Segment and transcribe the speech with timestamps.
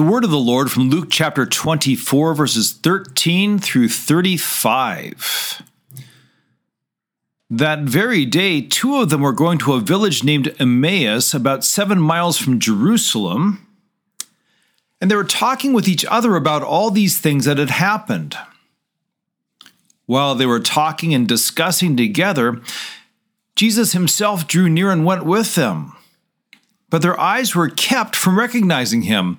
[0.00, 5.60] The word of the Lord from Luke chapter 24, verses 13 through 35.
[7.50, 12.00] That very day, two of them were going to a village named Emmaus, about seven
[12.00, 13.66] miles from Jerusalem,
[15.02, 18.38] and they were talking with each other about all these things that had happened.
[20.06, 22.62] While they were talking and discussing together,
[23.54, 25.92] Jesus himself drew near and went with them.
[26.88, 29.38] But their eyes were kept from recognizing him.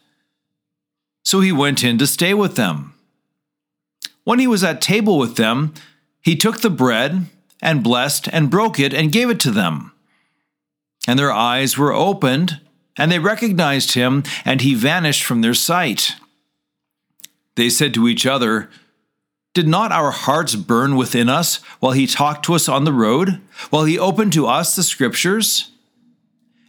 [1.31, 2.93] So he went in to stay with them.
[4.25, 5.73] When he was at table with them,
[6.21, 7.27] he took the bread
[7.61, 9.93] and blessed and broke it and gave it to them.
[11.07, 12.59] And their eyes were opened,
[12.97, 16.15] and they recognized him, and he vanished from their sight.
[17.55, 18.69] They said to each other,
[19.53, 23.39] Did not our hearts burn within us while he talked to us on the road,
[23.69, 25.71] while he opened to us the scriptures?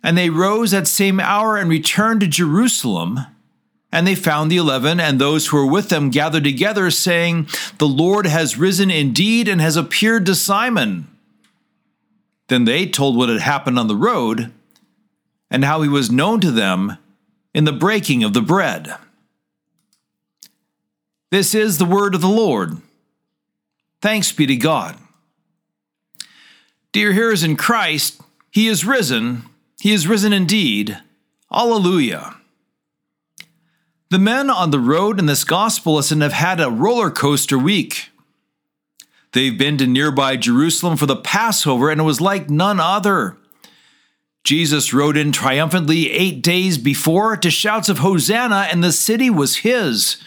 [0.05, 3.27] And they rose that same hour and returned to Jerusalem.
[3.93, 7.87] And they found the eleven and those who were with them gathered together, saying, The
[7.87, 11.09] Lord has risen indeed and has appeared to Simon.
[12.49, 14.51] Then they told what had happened on the road
[15.51, 16.97] and how he was known to them
[17.55, 18.95] in the breaking of the bread.
[21.31, 22.79] This is the word of the Lord.
[24.01, 24.97] Thanks be to God.
[26.93, 28.21] Dear hearers in Christ,
[28.51, 29.45] he is risen.
[29.81, 30.99] He is risen indeed.
[31.51, 32.37] Alleluia.
[34.13, 38.11] The men on the road in this gospel lesson have had a roller coaster week.
[39.33, 43.39] They've been to nearby Jerusalem for the Passover, and it was like none other.
[44.45, 49.57] Jesus rode in triumphantly eight days before to shouts of Hosanna, and the city was
[49.57, 50.19] his.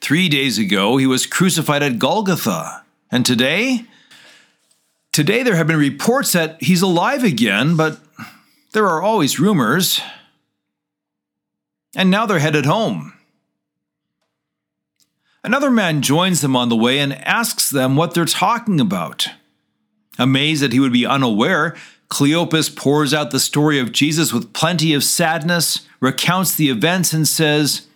[0.00, 2.84] Three days ago, he was crucified at Golgotha.
[3.10, 3.86] And today?
[5.10, 7.98] Today, there have been reports that he's alive again, but
[8.70, 10.00] there are always rumors
[11.96, 13.14] and now they're headed home.
[15.42, 19.28] Another man joins them on the way and asks them what they're talking about.
[20.18, 21.74] Amazed that he would be unaware,
[22.08, 27.26] Cleopas pours out the story of Jesus with plenty of sadness, recounts the events, and
[27.26, 27.86] says,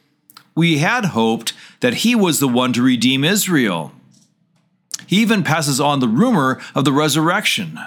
[0.54, 3.92] We had hoped that he was the one to redeem Israel.
[5.06, 7.78] He even passes on the rumor of the resurrection.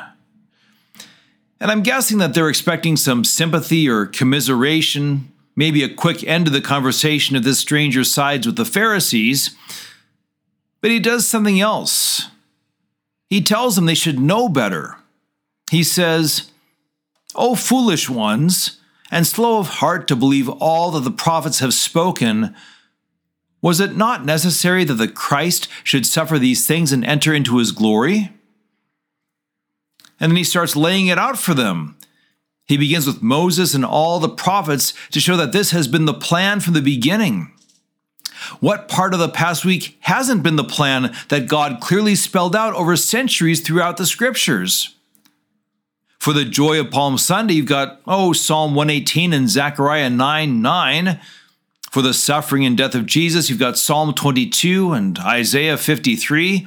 [1.59, 6.51] And I'm guessing that they're expecting some sympathy or commiseration, maybe a quick end to
[6.51, 9.55] the conversation if this stranger sides with the Pharisees,
[10.81, 12.29] but he does something else.
[13.29, 14.97] He tells them they should know better.
[15.71, 16.51] He says,
[17.35, 18.79] O foolish ones,
[19.11, 22.55] and slow of heart to believe all that the prophets have spoken,
[23.61, 27.71] was it not necessary that the Christ should suffer these things and enter into his
[27.71, 28.31] glory?
[30.19, 31.97] And then he starts laying it out for them
[32.65, 36.13] he begins with Moses and all the prophets to show that this has been the
[36.13, 37.51] plan from the beginning.
[38.59, 42.73] What part of the past week hasn't been the plan that God clearly spelled out
[42.73, 44.95] over centuries throughout the scriptures?
[46.19, 51.19] For the joy of Palm Sunday, you've got, oh, Psalm 118 and Zechariah 9 9.
[51.91, 56.65] For the suffering and death of Jesus, you've got Psalm 22 and Isaiah 53.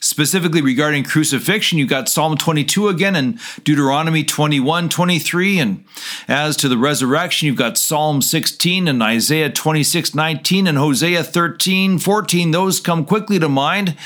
[0.00, 5.58] Specifically regarding crucifixion, you've got Psalm 22 again and Deuteronomy 21 23.
[5.58, 5.84] And
[6.28, 11.98] as to the resurrection, you've got Psalm 16 and Isaiah 26 19 and Hosea 13
[11.98, 12.50] 14.
[12.50, 13.96] Those come quickly to mind.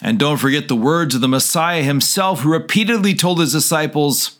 [0.00, 4.37] And don't forget the words of the Messiah himself, who repeatedly told his disciples,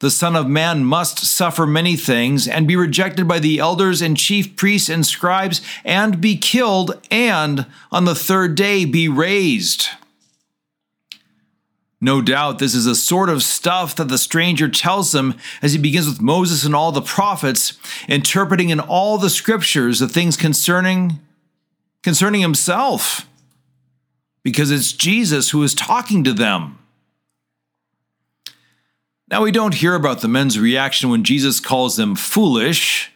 [0.00, 4.16] The Son of Man must suffer many things and be rejected by the elders and
[4.16, 9.88] chief priests and scribes and be killed, and on the third day be raised.
[12.00, 15.78] No doubt this is the sort of stuff that the stranger tells them as he
[15.78, 21.20] begins with Moses and all the prophets, interpreting in all the scriptures the things concerning
[22.02, 23.26] concerning himself
[24.42, 26.78] because it's Jesus who is talking to them.
[29.30, 33.12] Now, we don't hear about the men's reaction when Jesus calls them foolish,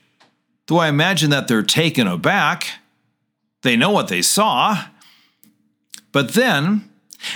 [0.68, 2.68] though I imagine that they're taken aback.
[3.62, 4.84] They know what they saw.
[6.12, 6.88] But then,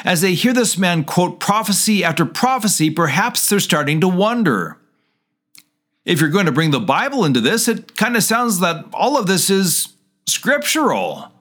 [0.05, 4.79] as they hear this man quote prophecy after prophecy, perhaps they're starting to wonder.
[6.05, 9.19] If you're going to bring the Bible into this, it kind of sounds that all
[9.19, 9.95] of this is
[10.27, 11.33] scriptural.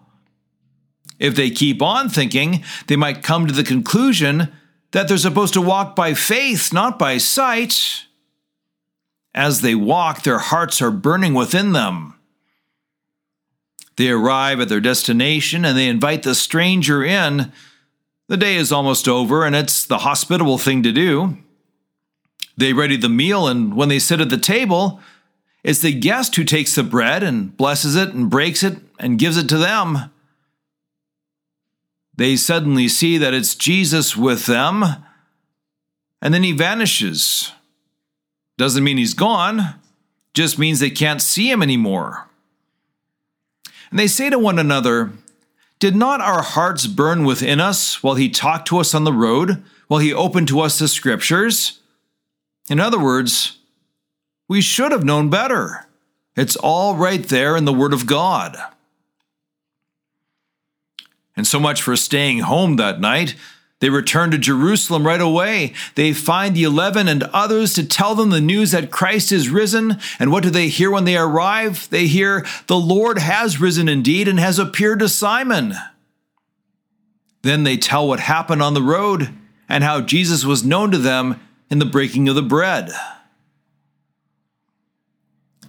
[1.19, 4.51] If they keep on thinking, they might come to the conclusion
[4.91, 8.05] that they're supposed to walk by faith, not by sight.
[9.33, 12.15] As they walk, their hearts are burning within them.
[13.97, 17.51] They arrive at their destination and they invite the stranger in.
[18.27, 21.37] The day is almost over, and it's the hospitable thing to do.
[22.57, 24.99] They ready the meal, and when they sit at the table,
[25.63, 29.37] it's the guest who takes the bread and blesses it and breaks it and gives
[29.37, 30.11] it to them
[32.17, 34.83] they suddenly see that it's Jesus with them,
[36.21, 37.51] and then he vanishes.
[38.57, 39.75] Doesn't mean he's gone,
[40.33, 42.27] just means they can't see him anymore.
[43.91, 45.11] And they say to one another,
[45.79, 49.63] Did not our hearts burn within us while he talked to us on the road,
[49.87, 51.79] while he opened to us the scriptures?
[52.69, 53.59] In other words,
[54.49, 55.87] we should have known better.
[56.35, 58.57] It's all right there in the Word of God.
[61.37, 63.35] And so much for staying home that night.
[63.79, 65.73] They return to Jerusalem right away.
[65.93, 69.99] They find the eleven and others to tell them the news that Christ is risen.
[70.19, 71.87] And what do they hear when they arrive?
[71.91, 75.75] They hear, The Lord has risen indeed and has appeared to Simon.
[77.43, 79.29] Then they tell what happened on the road
[79.69, 81.39] and how Jesus was known to them
[81.69, 82.89] in the breaking of the bread.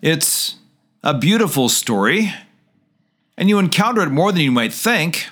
[0.01, 0.57] It's
[1.03, 2.33] a beautiful story,
[3.37, 5.29] and you encounter it more than you might think.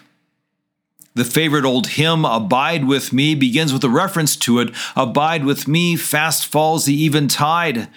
[1.17, 5.67] The favorite old hymn, Abide with Me, begins with a reference to it Abide with
[5.67, 7.89] me, fast falls the eventide.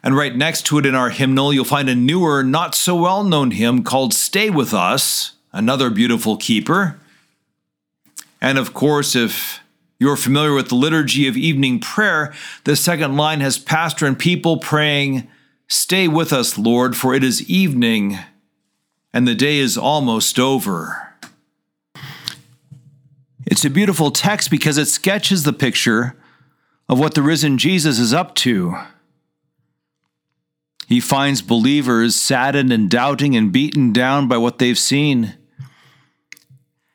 [0.00, 3.24] And right next to it in our hymnal, you'll find a newer, not so well
[3.24, 7.00] known hymn called Stay With Us, another beautiful keeper.
[8.40, 9.58] And of course, if
[9.98, 12.32] you're familiar with the liturgy of evening prayer,
[12.62, 15.26] the second line has pastor and people praying,
[15.66, 18.18] Stay with us, Lord, for it is evening
[19.12, 21.13] and the day is almost over.
[23.54, 26.16] It's a beautiful text because it sketches the picture
[26.88, 28.74] of what the risen Jesus is up to.
[30.88, 35.34] He finds believers saddened and doubting and beaten down by what they've seen.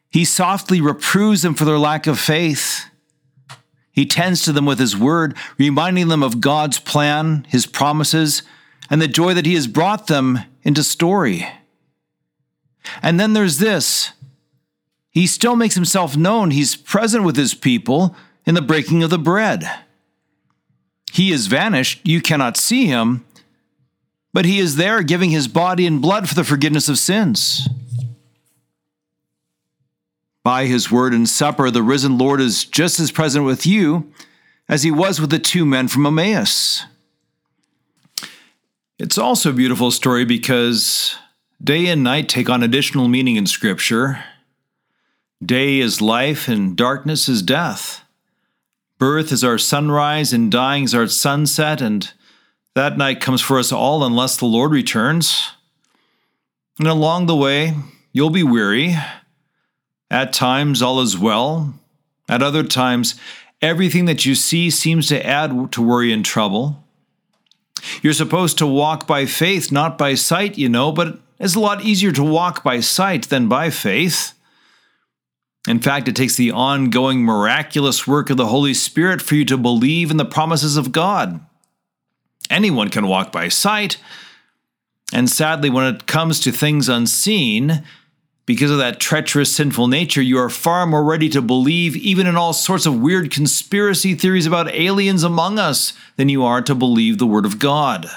[0.09, 2.89] He softly reproves them for their lack of faith.
[3.93, 8.43] He tends to them with his word, reminding them of God's plan, his promises,
[8.89, 11.47] and the joy that he has brought them into story.
[13.01, 14.11] And then there's this
[15.11, 16.51] he still makes himself known.
[16.51, 19.69] He's present with his people in the breaking of the bread.
[21.11, 23.25] He is vanished, you cannot see him,
[24.31, 27.67] but he is there giving his body and blood for the forgiveness of sins.
[30.43, 34.11] By his word and supper, the risen Lord is just as present with you
[34.67, 36.85] as he was with the two men from Emmaus.
[38.99, 41.15] It's also a beautiful story because
[41.63, 44.23] day and night take on additional meaning in Scripture.
[45.43, 48.03] Day is life, and darkness is death.
[48.97, 52.11] Birth is our sunrise, and dying is our sunset, and
[52.75, 55.51] that night comes for us all unless the Lord returns.
[56.77, 57.73] And along the way,
[58.11, 58.95] you'll be weary.
[60.11, 61.73] At times, all is well.
[62.27, 63.15] At other times,
[63.61, 66.83] everything that you see seems to add to worry and trouble.
[68.01, 71.85] You're supposed to walk by faith, not by sight, you know, but it's a lot
[71.85, 74.33] easier to walk by sight than by faith.
[75.69, 79.55] In fact, it takes the ongoing miraculous work of the Holy Spirit for you to
[79.55, 81.45] believe in the promises of God.
[82.49, 83.97] Anyone can walk by sight,
[85.13, 87.83] and sadly, when it comes to things unseen,
[88.47, 92.35] because of that treacherous sinful nature, you are far more ready to believe even in
[92.35, 97.19] all sorts of weird conspiracy theories about aliens among us than you are to believe
[97.19, 98.07] the Word of God.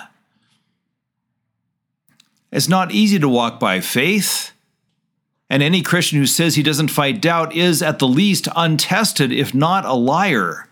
[2.50, 4.52] It's not easy to walk by faith.
[5.52, 9.52] And any Christian who says he doesn't fight doubt is, at the least, untested, if
[9.52, 10.66] not a liar.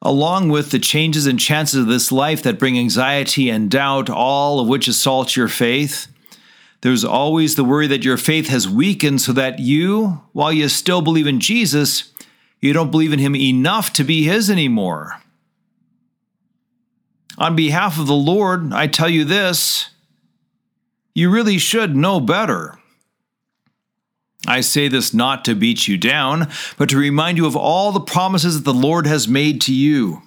[0.00, 4.60] Along with the changes and chances of this life that bring anxiety and doubt, all
[4.60, 6.06] of which assault your faith,
[6.80, 11.02] there's always the worry that your faith has weakened so that you, while you still
[11.02, 12.14] believe in Jesus,
[12.62, 15.20] you don't believe in him enough to be his anymore.
[17.36, 19.90] On behalf of the Lord, I tell you this
[21.14, 22.78] you really should know better.
[24.46, 28.00] I say this not to beat you down, but to remind you of all the
[28.00, 30.22] promises that the Lord has made to you.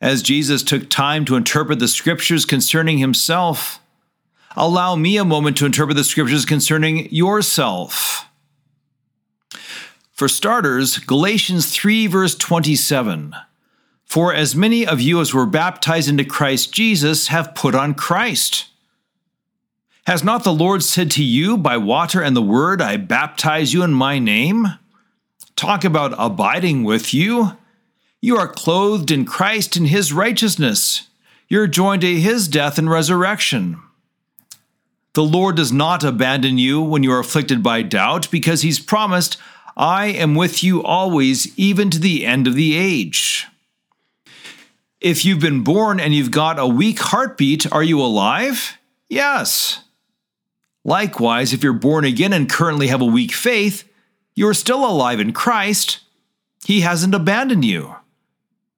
[0.00, 3.80] As Jesus took time to interpret the scriptures concerning himself,
[4.56, 8.26] allow me a moment to interpret the scriptures concerning yourself.
[10.12, 13.34] For starters, Galatians 3, verse 27.
[14.04, 18.66] For as many of you as were baptized into Christ Jesus have put on Christ.
[20.10, 23.84] Has not the Lord said to you, By water and the word I baptize you
[23.84, 24.66] in my name?
[25.54, 27.56] Talk about abiding with you.
[28.20, 31.06] You are clothed in Christ in his righteousness.
[31.48, 33.80] You're joined to his death and resurrection.
[35.12, 39.36] The Lord does not abandon you when you are afflicted by doubt, because he's promised,
[39.76, 43.46] I am with you always, even to the end of the age.
[45.00, 48.76] If you've been born and you've got a weak heartbeat, are you alive?
[49.08, 49.84] Yes.
[50.84, 53.88] Likewise, if you're born again and currently have a weak faith,
[54.34, 56.00] you're still alive in Christ.
[56.64, 57.96] He hasn't abandoned you,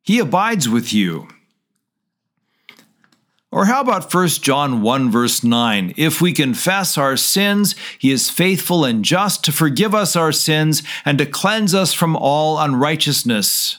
[0.03, 1.29] He abides with you.
[3.53, 5.93] Or how about 1 John 1, verse 9?
[5.99, 10.83] If we confess our sins, he is faithful and just to forgive us our sins
[11.05, 13.77] and to cleanse us from all unrighteousness.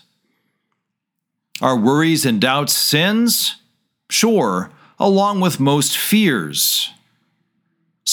[1.59, 3.55] Are worries and doubts sins?
[4.11, 6.91] Sure, along with most fears.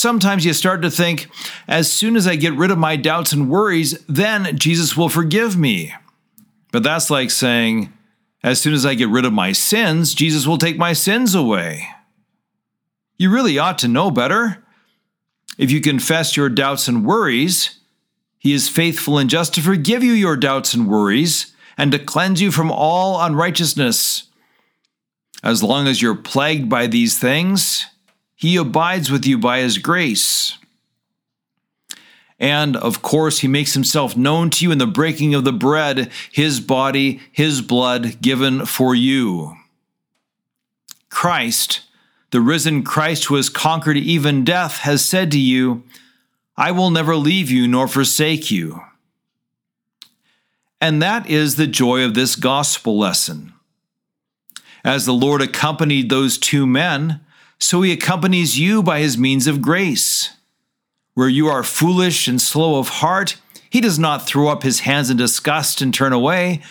[0.01, 1.29] Sometimes you start to think,
[1.69, 5.59] as soon as I get rid of my doubts and worries, then Jesus will forgive
[5.59, 5.93] me.
[6.73, 7.93] But that's like saying,
[8.43, 11.87] as soon as I get rid of my sins, Jesus will take my sins away.
[13.19, 14.65] You really ought to know better.
[15.59, 17.79] If you confess your doubts and worries,
[18.39, 22.41] He is faithful and just to forgive you your doubts and worries and to cleanse
[22.41, 24.23] you from all unrighteousness.
[25.43, 27.85] As long as you're plagued by these things,
[28.41, 30.57] he abides with you by His grace.
[32.39, 36.11] And of course, He makes Himself known to you in the breaking of the bread,
[36.33, 39.57] His body, His blood given for you.
[41.11, 41.83] Christ,
[42.31, 45.83] the risen Christ who has conquered even death, has said to you,
[46.57, 48.81] I will never leave you nor forsake you.
[50.81, 53.53] And that is the joy of this gospel lesson.
[54.83, 57.21] As the Lord accompanied those two men,
[57.61, 60.31] so he accompanies you by his means of grace.
[61.15, 63.37] Where you are foolish and slow of heart,
[63.69, 66.63] he does not throw up his hands in disgust and turn away.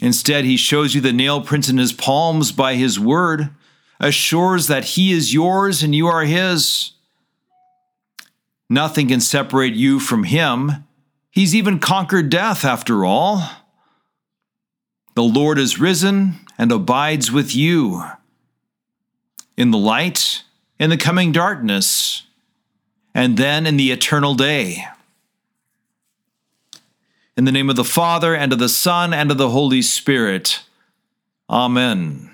[0.00, 3.50] Instead, he shows you the nail prints in his palms by his word,
[3.98, 6.92] assures that he is yours and you are his.
[8.68, 10.84] Nothing can separate you from him.
[11.30, 13.48] He's even conquered death, after all.
[15.14, 18.04] The Lord is risen and abides with you
[19.56, 20.42] in the light,
[20.78, 22.22] in the coming darkness,
[23.14, 24.84] and then in the eternal day.
[27.36, 30.62] In the name of the Father, and of the Son, and of the Holy Spirit.
[31.48, 32.33] Amen.